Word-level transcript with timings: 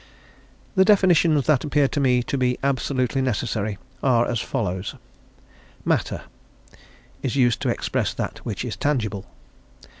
The 0.73 0.83
definitions 0.83 1.45
that 1.45 1.63
appear 1.63 1.87
to 1.89 1.99
me 1.99 2.23
to 2.23 2.35
be 2.35 2.57
absolutely 2.63 3.21
necessary 3.21 3.77
are 4.01 4.27
as 4.27 4.39
follows: 4.39 4.95
Matter 5.85 6.23
is 7.21 7.35
used 7.35 7.61
to 7.61 7.69
express 7.69 8.11
that 8.15 8.39
which 8.39 8.65
is 8.65 8.75
tangible. 8.75 9.27